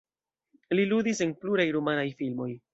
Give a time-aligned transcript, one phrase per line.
[0.79, 2.53] Li ludis en pluraj rumanaj filmoj.